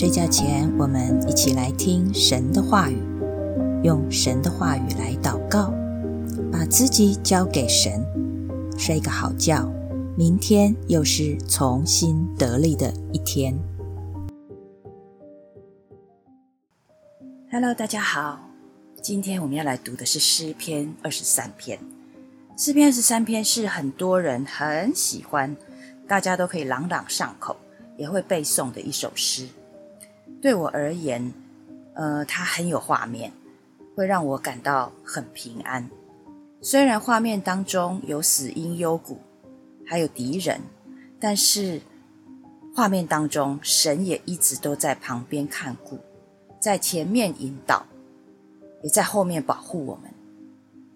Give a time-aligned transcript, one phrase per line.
[0.00, 2.96] 睡觉前，我们一起来听神的话语，
[3.84, 5.74] 用神的话语来祷告，
[6.50, 8.02] 把自己交给神，
[8.78, 9.70] 睡个好觉。
[10.16, 13.54] 明天又是重新得力的一天。
[17.52, 18.40] Hello，大家好，
[19.02, 21.78] 今天我们要来读的是诗篇二十三篇。
[22.56, 25.54] 诗篇二十三篇是很多人很喜欢，
[26.08, 27.54] 大家都可以朗朗上口，
[27.98, 29.46] 也会背诵的一首诗。
[30.40, 31.32] 对我而言，
[31.94, 33.32] 呃，它很有画面，
[33.94, 35.90] 会让我感到很平安。
[36.62, 39.18] 虽然画面当中有死因幽谷，
[39.86, 40.60] 还有敌人，
[41.18, 41.80] 但是
[42.74, 45.98] 画面当中神也一直都在旁边看顾，
[46.58, 47.84] 在前面引导，
[48.82, 50.10] 也在后面保护我们。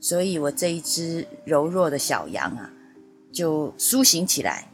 [0.00, 2.70] 所以我这一只柔弱的小羊啊，
[3.32, 4.68] 就苏醒起来，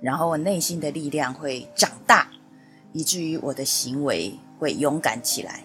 [0.00, 2.27] 然后我内心的力量会长大。
[2.98, 5.60] 以至于我的行为会勇敢起来。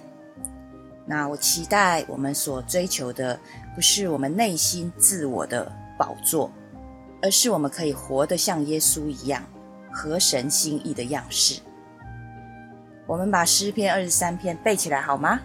[1.03, 3.39] 那我期待我们所追求的，
[3.73, 5.65] 不是我们内心自我的
[5.97, 6.51] 宝座，
[7.23, 9.41] 而是我们可以活得像耶稣一样，
[9.91, 11.59] 合神心意的样式。
[13.07, 15.39] 我们把诗篇二十三篇背起来好吗？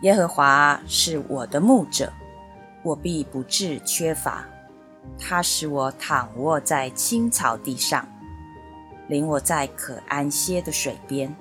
[0.00, 2.10] 耶和华是我的牧者，
[2.82, 4.46] 我必不致缺乏。
[5.18, 8.08] 他使我躺卧在青草地上。
[9.08, 11.34] 领我在可安歇的水边，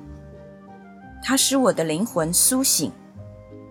[1.23, 2.91] 他使我的灵魂苏醒，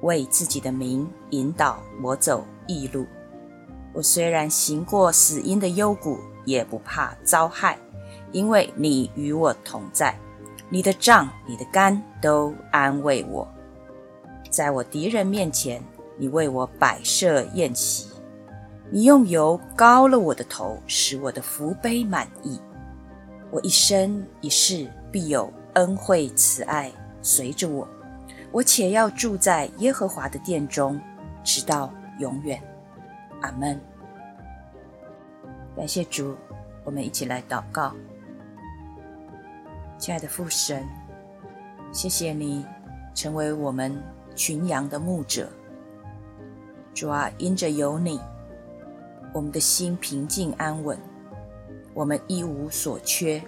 [0.03, 3.07] 为自己的名引导我走义路。
[3.93, 7.79] 我虽然行过死荫的幽谷，也不怕遭害，
[8.33, 10.15] 因为你与我同在。
[10.69, 13.47] 你的杖、你的竿都安慰我。
[14.51, 15.81] 在我敌人面前，
[16.19, 18.09] 你为我摆设宴席，
[18.91, 22.59] 你用油膏了我的头，使我的福杯满溢。
[23.55, 26.91] 我一生一世必有恩惠慈爱
[27.23, 27.87] 随着我，
[28.51, 31.01] 我且要住在耶和华的殿中，
[31.45, 31.89] 直到
[32.19, 32.61] 永远。
[33.43, 33.81] 阿门。
[35.77, 36.35] 感谢主，
[36.83, 37.95] 我们一起来祷告。
[39.99, 40.85] 亲爱的父神，
[41.93, 42.67] 谢谢你
[43.15, 43.97] 成为我们
[44.35, 45.49] 群羊的牧者。
[46.93, 48.21] 主啊，因着有你，
[49.33, 50.99] 我们的心平静安稳。
[51.95, 53.41] 我们一无所缺，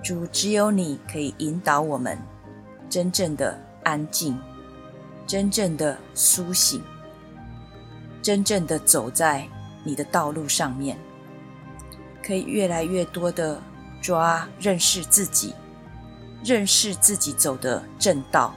[0.00, 2.16] 主只有你可以引导我们
[2.88, 4.38] 真正的安静，
[5.26, 6.80] 真正的苏醒，
[8.22, 9.44] 真正的走在
[9.82, 10.96] 你的道路上面，
[12.24, 13.60] 可以越来越多的
[14.00, 15.52] 抓认识自己，
[16.44, 18.54] 认识自己走的正道。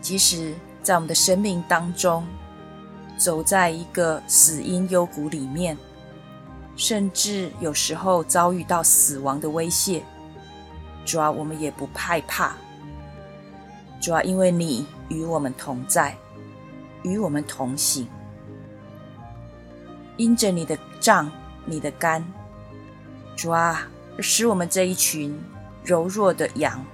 [0.00, 2.26] 即使在我们的生命当中，
[3.18, 5.76] 走在一个死因幽谷里面。
[6.76, 10.02] 甚至有时候遭遇到死亡的威胁，
[11.04, 12.56] 主啊，我们也不害怕。
[14.00, 16.16] 主啊，因为你与我们同在，
[17.02, 18.08] 与我们同行，
[20.16, 21.30] 因着你的杖、
[21.64, 22.24] 你的肝，
[23.36, 25.38] 主啊，使我们这一群
[25.84, 26.84] 柔弱的羊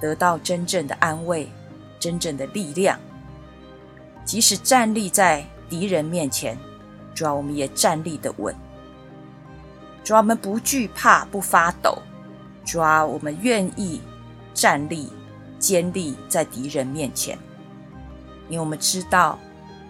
[0.00, 1.50] 得到真正的安慰、
[1.98, 2.98] 真正的力量。
[4.24, 6.56] 即使站立在敌人面前，
[7.14, 8.54] 主啊，我们也站立的稳。
[10.04, 11.96] 主啊，我们不惧怕，不发抖。
[12.64, 14.00] 主啊，我们愿意
[14.54, 15.12] 站立
[15.58, 17.38] 坚立在敌人面前，
[18.48, 19.38] 因为我们知道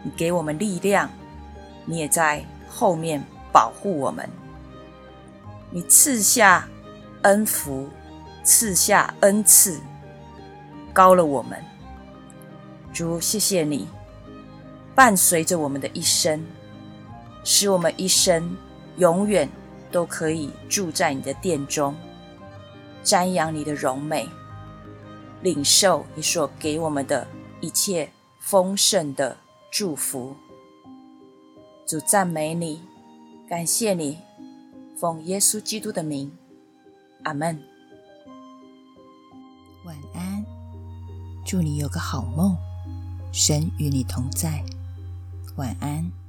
[0.02, 1.10] 你给我们力量，
[1.86, 4.28] 你也在后面保护我们。
[5.70, 6.68] 你赐下
[7.22, 7.88] 恩福，
[8.44, 9.80] 赐下恩赐，
[10.92, 11.58] 高了我们。
[12.92, 13.88] 主，谢谢你
[14.94, 16.44] 伴随着我们的一生，
[17.44, 18.54] 使我们一生
[18.98, 19.48] 永远。
[19.92, 21.94] 都可以住在你的殿中，
[23.04, 24.28] 瞻仰你的荣美，
[25.42, 27.28] 领受你所给我们的
[27.60, 28.10] 一切
[28.40, 29.36] 丰盛的
[29.70, 30.34] 祝福。
[31.86, 32.80] 主赞美你，
[33.48, 34.18] 感谢你，
[34.96, 36.32] 奉耶稣基督的名，
[37.24, 37.62] 阿门。
[39.84, 40.44] 晚安，
[41.44, 42.56] 祝你有个好梦，
[43.32, 44.64] 神与你同在。
[45.56, 46.21] 晚安。